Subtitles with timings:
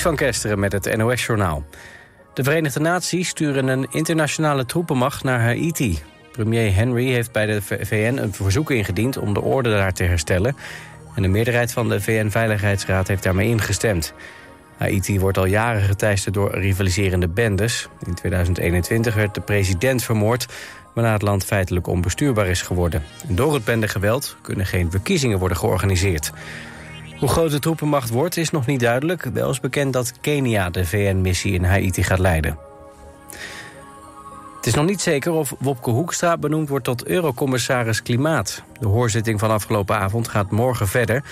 [0.00, 1.64] Van Kesteren met het NOS-journaal.
[2.34, 5.98] De Verenigde Naties sturen een internationale troepenmacht naar Haiti.
[6.32, 10.56] Premier Henry heeft bij de VN een verzoek ingediend om de orde daar te herstellen.
[11.14, 14.14] En de meerderheid van de VN-veiligheidsraad heeft daarmee ingestemd.
[14.76, 17.88] Haiti wordt al jaren geteisterd door rivaliserende bendes.
[18.06, 20.46] In 2021 werd de president vermoord,
[20.94, 23.02] waarna het land feitelijk onbestuurbaar is geworden.
[23.28, 26.32] En door het bendegeweld kunnen geen verkiezingen worden georganiseerd.
[27.22, 29.24] Hoe groot de troepenmacht wordt is nog niet duidelijk.
[29.24, 32.58] Wel is bekend dat Kenia de VN-missie in Haiti gaat leiden.
[34.56, 38.62] Het is nog niet zeker of Wopke Hoekstra benoemd wordt tot eurocommissaris Klimaat.
[38.80, 41.24] De hoorzitting van afgelopen avond gaat morgen verder.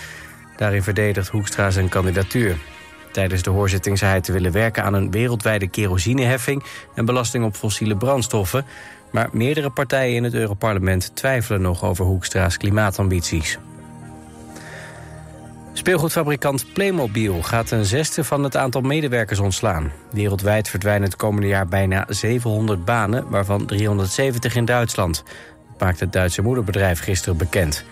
[0.57, 2.57] Daarin verdedigt Hoekstra zijn kandidatuur.
[3.13, 6.65] Tijdens de hoorzitting zei hij te willen werken aan een wereldwijde kerosineheffing...
[6.95, 8.65] en belasting op fossiele brandstoffen.
[9.13, 13.59] Maar meerdere partijen in het Europarlement twijfelen nog over Hoekstra's klimaatambities.
[15.73, 19.93] Speelgoedfabrikant Playmobil gaat een zesde van het aantal medewerkers ontslaan.
[20.11, 25.25] Wereldwijd verdwijnen het komende jaar bijna 700 banen, waarvan 370 in Duitsland.
[25.71, 27.85] Dat maakt het Duitse moederbedrijf gisteren bekend.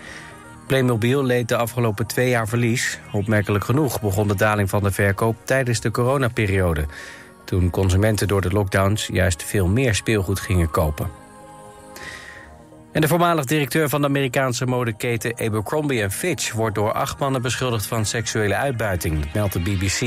[0.67, 2.99] Playmobil leed de afgelopen twee jaar verlies.
[3.11, 6.85] Opmerkelijk genoeg begon de daling van de verkoop tijdens de coronaperiode.
[7.45, 11.28] Toen consumenten door de lockdowns juist veel meer speelgoed gingen kopen.
[12.99, 16.51] De voormalig directeur van de Amerikaanse modeketen Abercrombie Fitch...
[16.51, 20.01] wordt door acht mannen beschuldigd van seksuele uitbuiting, meldt de BBC.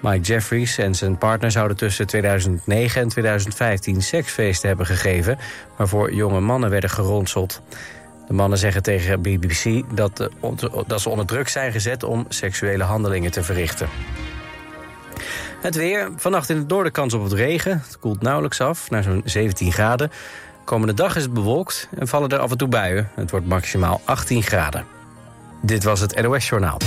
[0.00, 5.38] Mike Jeffries en zijn partner zouden tussen 2009 en 2015 seksfeesten hebben gegeven...
[5.76, 7.62] waarvoor jonge mannen werden geronseld.
[8.26, 10.28] De mannen zeggen tegen BBC dat,
[10.86, 13.88] dat ze onder druk zijn gezet om seksuele handelingen te verrichten.
[15.60, 16.10] Het weer.
[16.16, 17.82] Vannacht in het noorden kans op het regen.
[17.84, 20.10] Het koelt nauwelijks af, naar zo'n 17 graden.
[20.70, 23.10] Komende dag is het bewolkt en vallen er af en toe buien.
[23.14, 24.84] Het wordt maximaal 18 graden.
[25.62, 26.78] Dit was het NOS Journaal.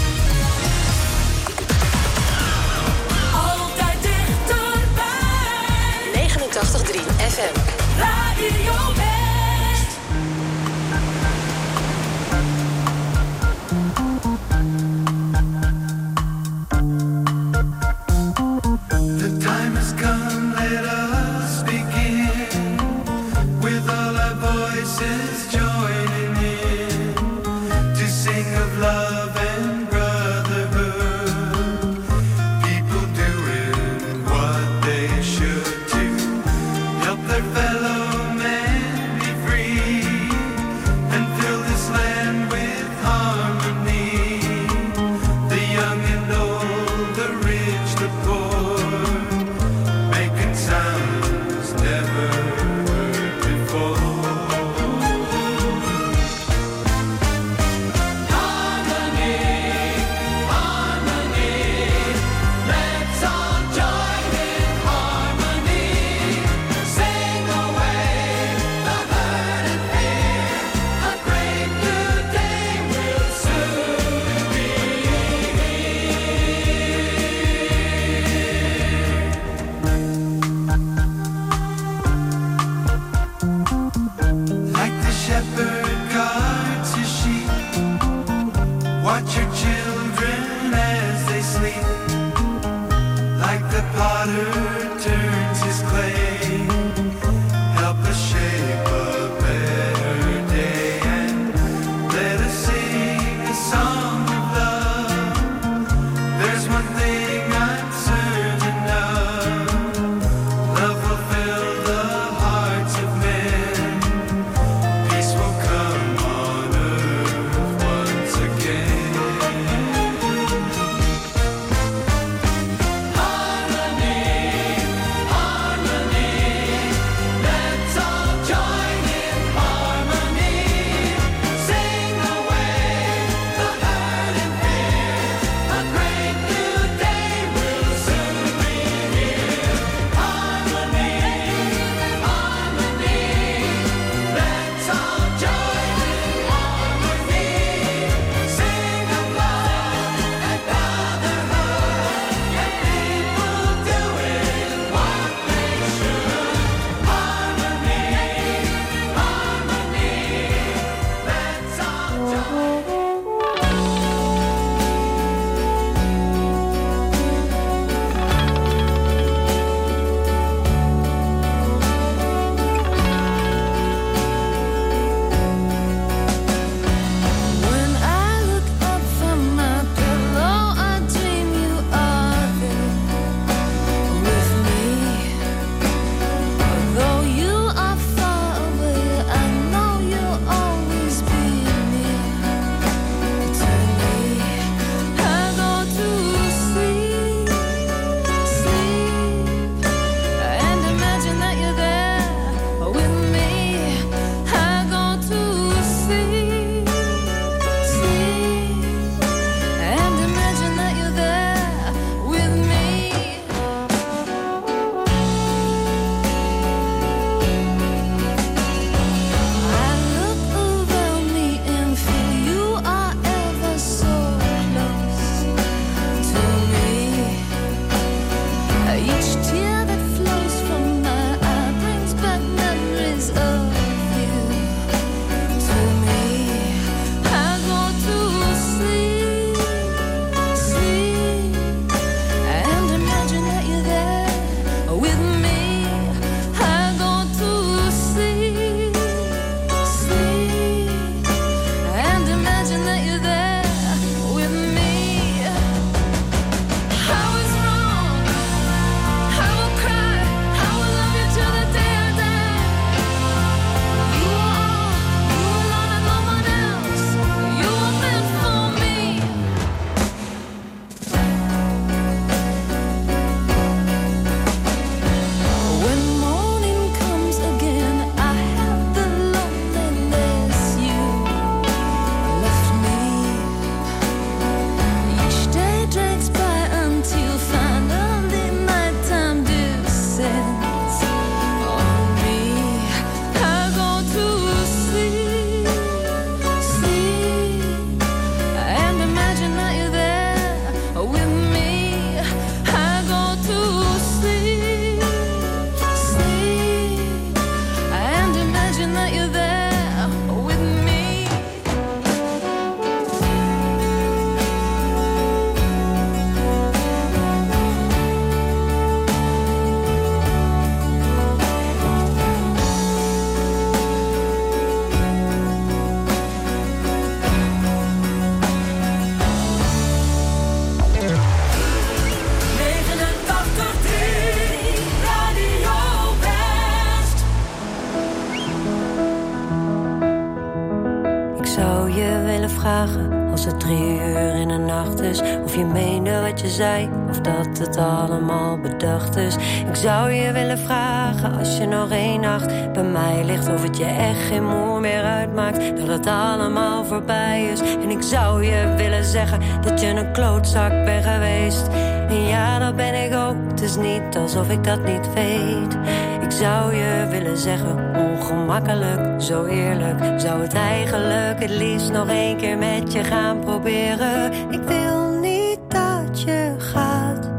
[345.03, 345.21] Is.
[345.43, 349.35] Of je meende wat je zei, of dat het allemaal bedacht is.
[349.67, 353.53] Ik zou je willen vragen als je nog één nacht bij mij ligt.
[353.53, 357.59] Of het je echt geen moer meer uitmaakt, dat het allemaal voorbij is.
[357.59, 361.67] En ik zou je willen zeggen dat je een klootzak bent geweest.
[362.07, 365.77] En ja, dat ben ik ook, het is niet alsof ik dat niet weet.
[366.21, 367.91] Ik zou je willen zeggen,
[368.23, 370.19] ongemakkelijk, zo eerlijk.
[370.19, 374.31] Zou het eigenlijk het liefst nog één keer met je gaan proberen.
[374.49, 377.29] Ik wil niet dat je gaat.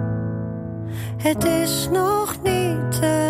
[1.17, 3.24] Het is nog niet te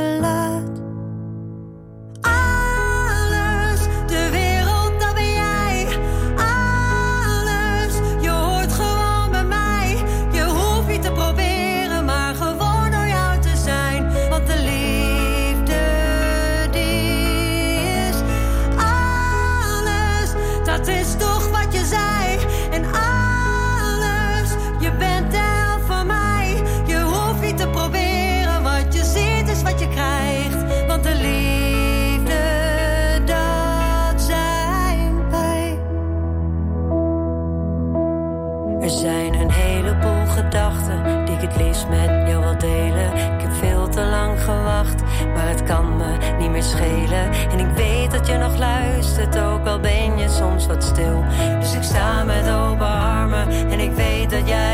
[46.64, 47.30] schelen.
[47.50, 51.25] En ik weet dat je nog luistert, ook al ben je soms wat stil.
[51.61, 54.74] Dus ik sta met open armen en ik weet dat jij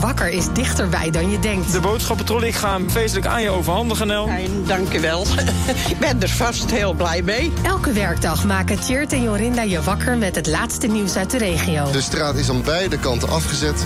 [0.00, 1.72] wordt wakker is dichterbij dan je denkt.
[1.72, 4.26] De boodschappentrolley, ik ga hem feestelijk aan je overhandigen, Nel.
[4.26, 5.26] Fijn, dank je wel.
[5.92, 7.52] ik ben er vast heel blij mee.
[7.62, 11.90] Elke werkdag maken Tjeerd en Jorinda je wakker met het laatste nieuws uit de regio.
[11.90, 13.84] De straat is aan beide kanten afgezet.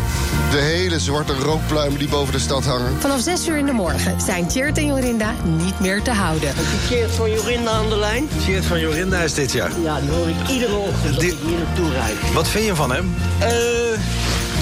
[0.51, 3.01] De hele zwarte rookpluimen die boven de stad hangen.
[3.01, 6.53] Vanaf 6 uur in de morgen zijn Tjeerd en Jorinda niet meer te houden.
[6.89, 8.29] Keert van Jorinda aan de lijn.
[8.45, 9.71] Geert van Jorinda is dit jaar.
[9.83, 12.33] Ja, die hoor ik iedere ochtend Die- ik hier naartoe rijd.
[12.33, 13.15] Wat vind je van hem?
[13.39, 13.49] Eh,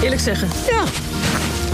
[0.03, 0.47] Eerlijk zeggen.
[0.69, 0.83] ja,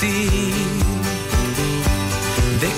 [0.00, 0.06] De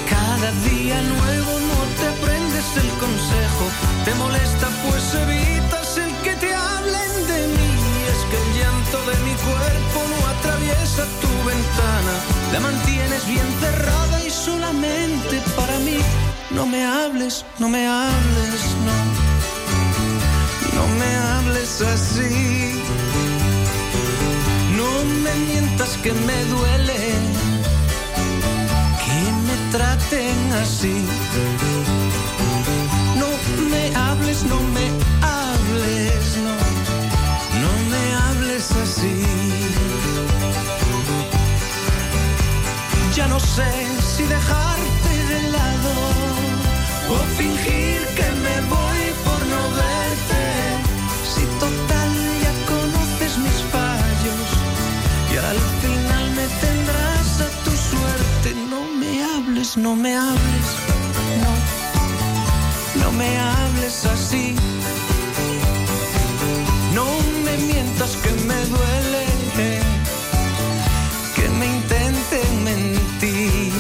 [0.09, 3.65] cada día nuevo no te aprendes el consejo,
[4.07, 7.73] te molesta pues evitas el que te hablen de mí.
[8.11, 12.15] Es que el llanto de mi cuerpo no atraviesa tu ventana,
[12.55, 15.99] la mantienes bien cerrada y solamente para mí.
[16.53, 18.97] No me hables, no me hables, no.
[20.75, 22.70] No me hables así.
[25.61, 27.01] Mientas que me duele
[29.05, 31.05] que me traten así.
[33.21, 33.29] No
[33.71, 34.87] me hables, no me
[35.21, 36.57] hables, no.
[37.65, 39.23] No me hables así.
[43.15, 43.71] Ya no sé
[44.17, 45.93] si dejarte de lado
[47.11, 48.90] o fingir que me voy
[59.83, 60.67] no me hables,
[61.43, 63.03] no.
[63.03, 64.55] No me hables así.
[66.95, 67.07] No
[67.45, 69.25] me mientas que me duele
[71.37, 73.73] que me intenten mentir.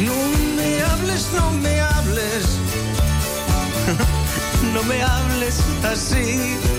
[0.00, 0.16] No
[0.56, 2.44] me hables, no me hables,
[4.74, 6.75] no me hables así.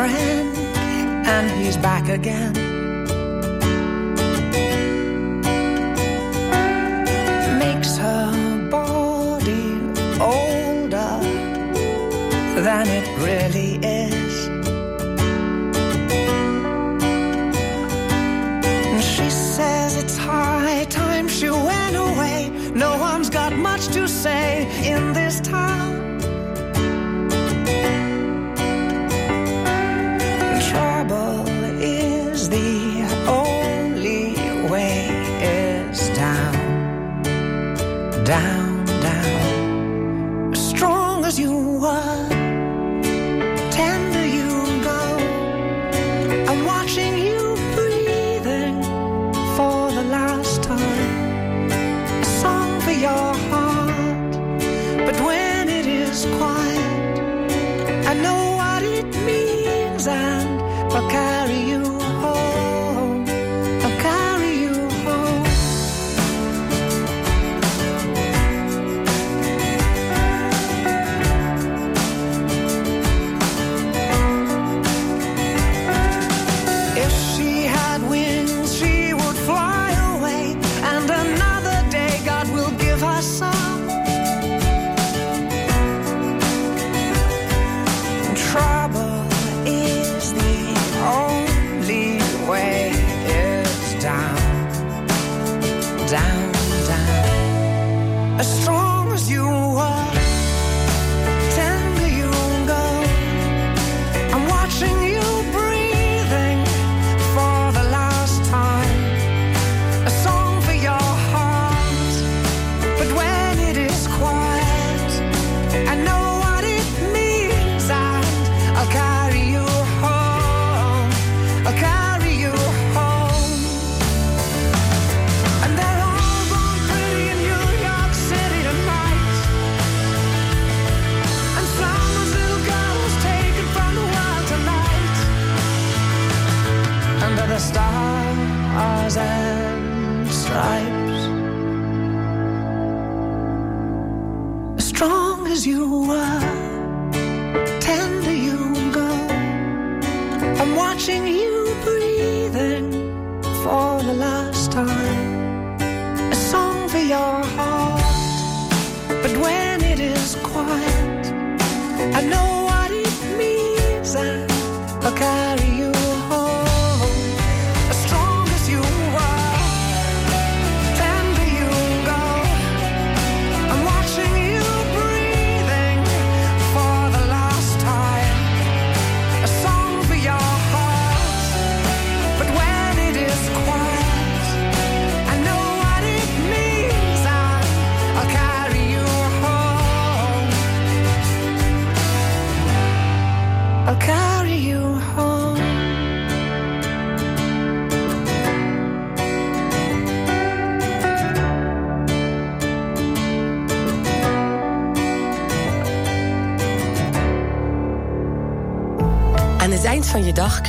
[0.00, 0.56] Friend,
[1.26, 2.54] and he's back again.
[7.58, 8.30] Makes her
[8.70, 9.66] body
[10.32, 11.12] older
[12.66, 13.69] than it really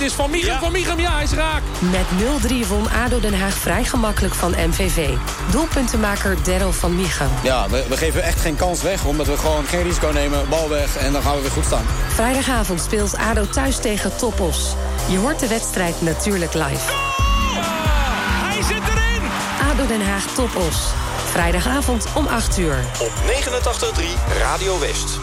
[0.00, 0.84] Het is Van Miegem, ja.
[0.84, 1.62] Van ja, hij is raak.
[1.78, 2.06] Met
[2.64, 5.08] 0-3 won ADO Den Haag vrij gemakkelijk van MVV.
[5.50, 7.28] Doelpuntenmaker Daryl van Miegem.
[7.42, 10.48] Ja, we, we, geven echt geen kans weg, omdat we gewoon geen risico nemen.
[10.48, 11.84] Bal weg en dan gaan we weer goed staan.
[12.08, 14.74] Vrijdagavond speelt ADO thuis tegen Topos.
[15.08, 16.92] Je hoort de wedstrijd natuurlijk live.
[18.48, 19.22] Hij zit erin!
[19.70, 20.76] ADO Den Haag Topos.
[21.30, 22.84] Vrijdagavond om 8 uur.
[22.98, 25.18] Op 89.3 Radio West.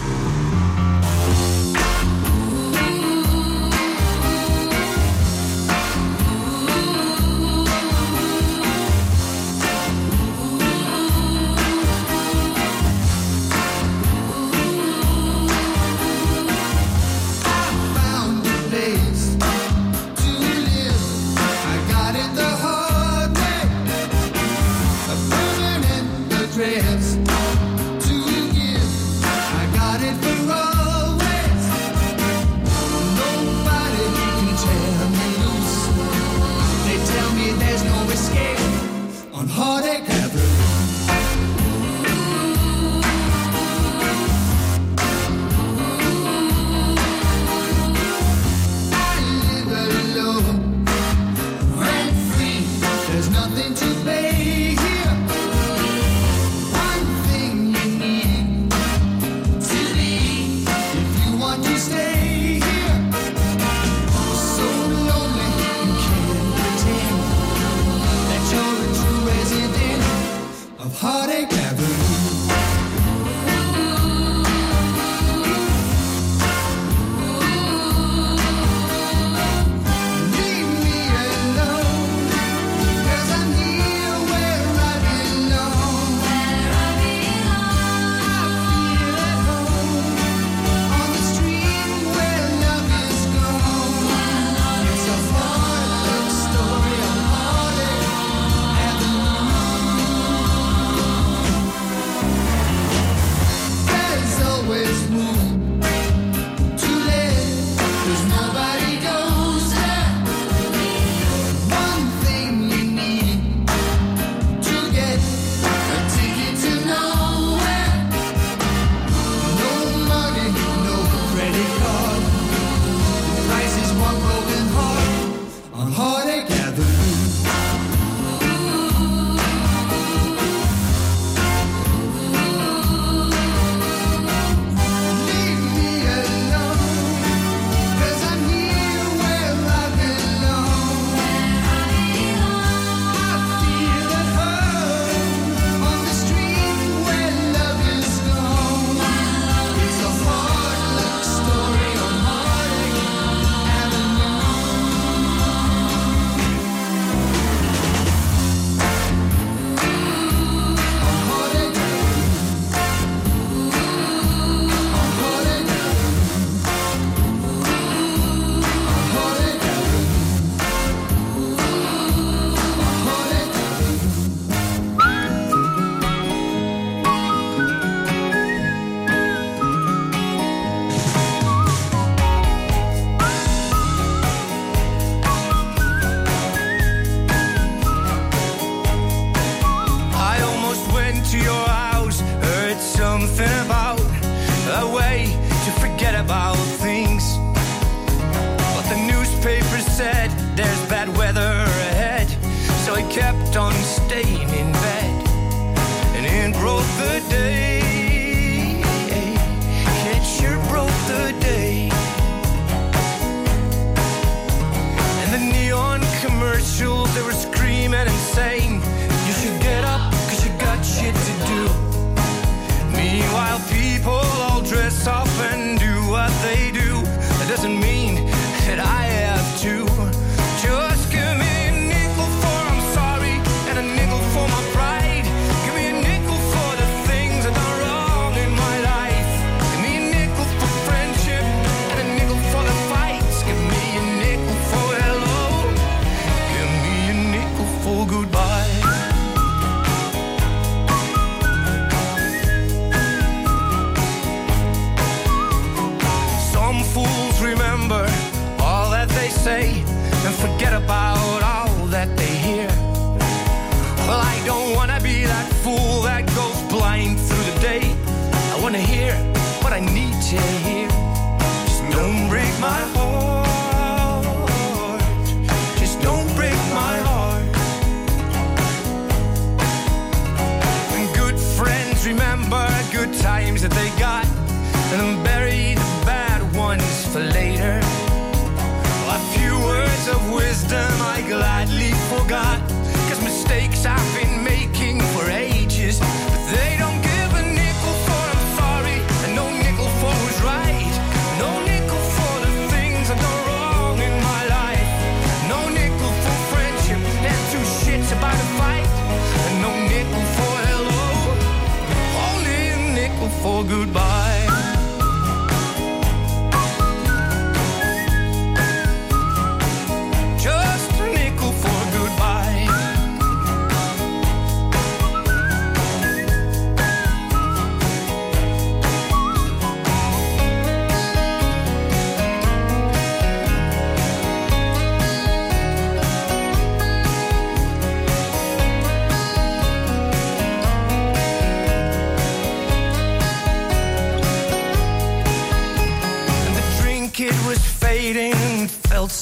[313.64, 314.07] goodbye.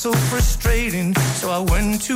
[0.05, 1.15] so frustrating.
[1.41, 2.15] So I went to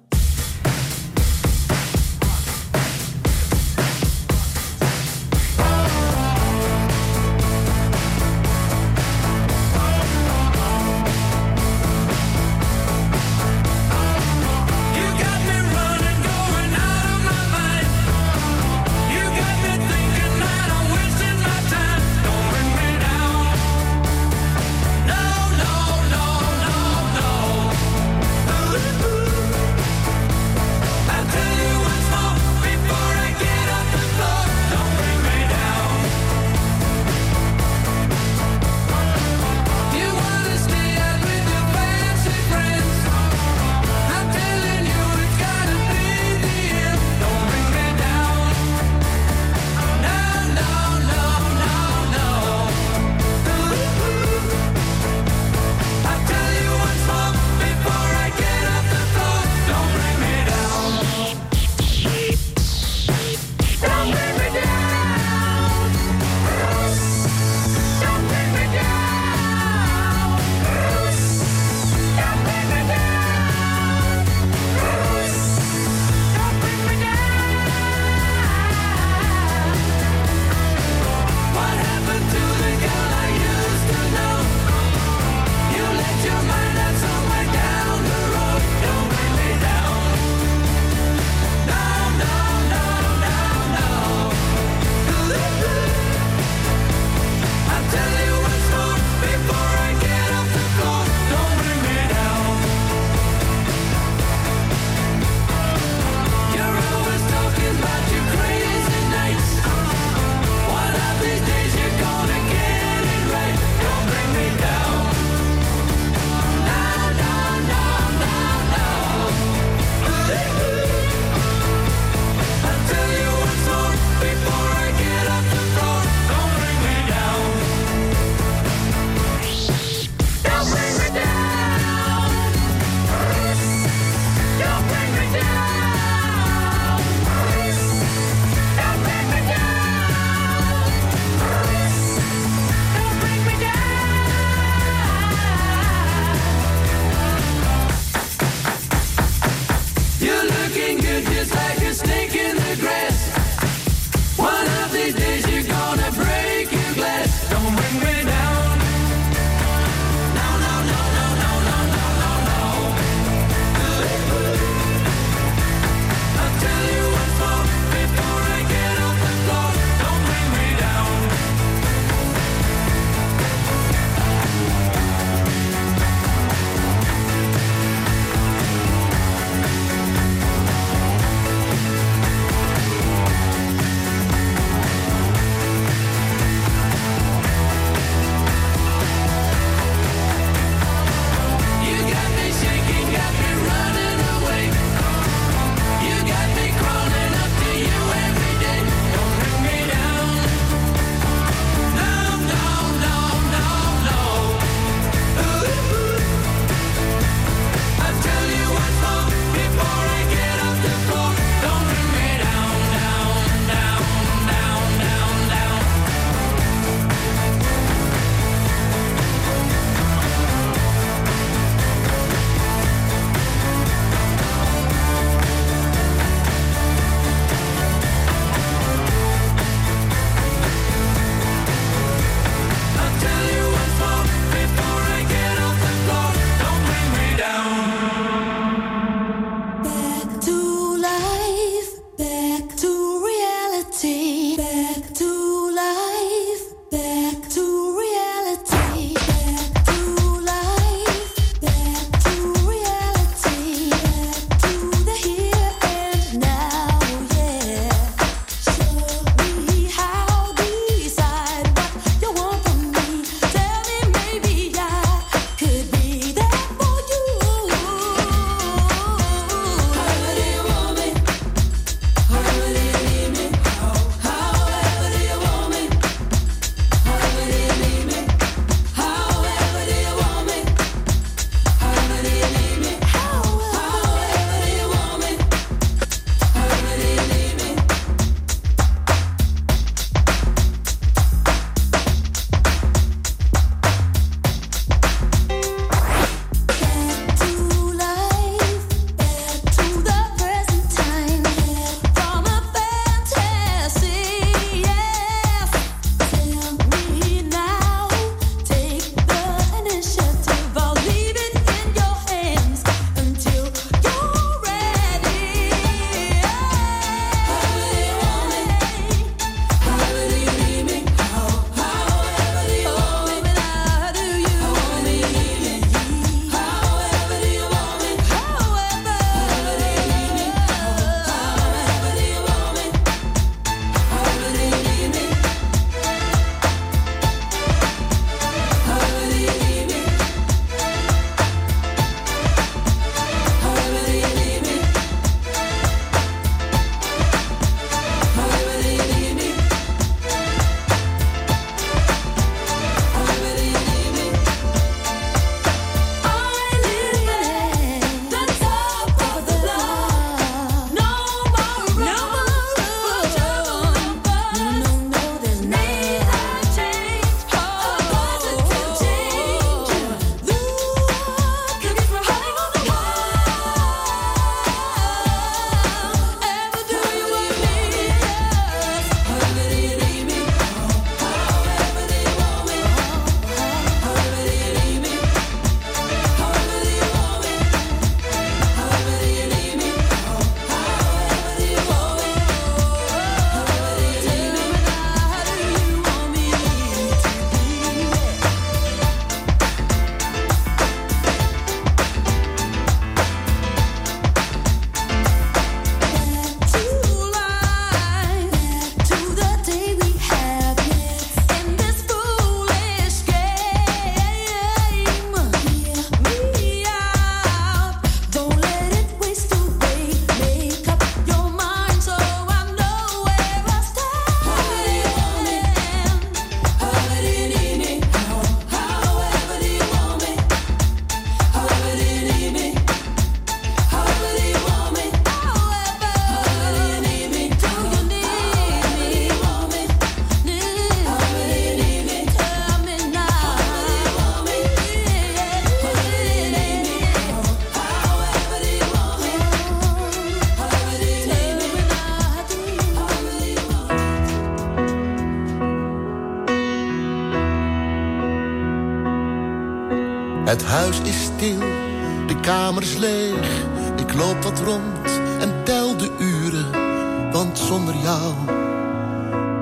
[467.85, 468.33] zonder jou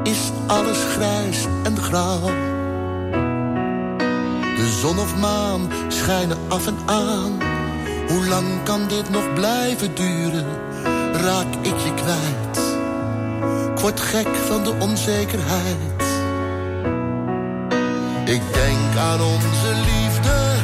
[0.03, 2.25] is alles grijs en grauw.
[4.55, 7.37] De zon of maan schijnen af en aan.
[8.07, 10.45] Hoe lang kan dit nog blijven duren?
[11.13, 12.57] Raak ik je kwijt?
[13.73, 16.03] Ik word gek van de onzekerheid.
[18.25, 20.55] Ik denk aan onze liefde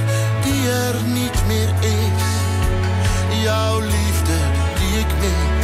[0.44, 2.24] die er niet meer is.
[3.44, 4.38] Jouw liefde
[4.80, 5.55] die ik mis.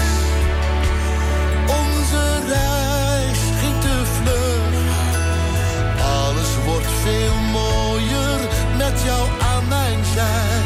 [2.52, 4.74] Ging te vleug,
[6.02, 8.40] Alles wordt veel mooier
[8.78, 10.62] met jou aan mijn zij,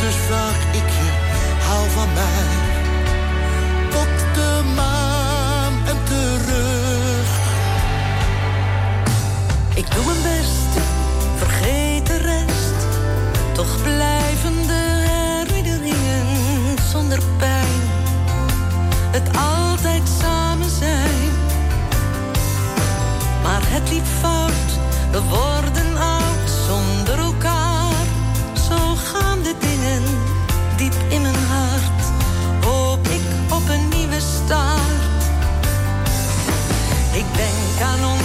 [0.00, 1.10] dus vraag ik je:
[1.66, 2.70] haal van mij
[3.90, 7.30] tot de maan en terug.
[9.74, 10.84] Ik doe mijn best,
[11.36, 12.86] vergeet de rest.
[13.52, 17.80] Toch blijven de herinneringen zonder pijn.
[19.10, 20.41] Het altijd.
[23.72, 24.70] het liep fout.
[25.10, 28.04] We worden oud zonder elkaar.
[28.68, 30.02] Zo gaan de dingen
[30.76, 32.02] diep in mijn hart.
[32.64, 35.20] Hoop ik op een nieuwe start.
[37.12, 38.21] Ik denk aan ons